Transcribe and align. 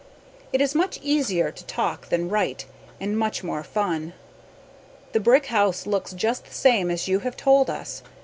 It 0.51 0.61
is 0.61 0.73
much 0.73 0.99
eesier 1.03 1.53
to 1.53 1.63
talk 1.65 2.09
than 2.09 2.27
write 2.27 2.65
and 2.99 3.15
much 3.15 3.43
more 3.43 3.61
fun. 3.61 4.13
The 5.11 5.19
brick 5.19 5.45
house 5.45 5.85
looks 5.85 6.13
just 6.13 6.45
the 6.45 6.53
same 6.55 6.89
as 6.89 7.07
you 7.07 7.19
have 7.19 7.37
told 7.37 7.69
us. 7.69 8.01